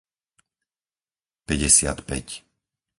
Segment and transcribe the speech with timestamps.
[1.45, 2.27] päťdesiatpäť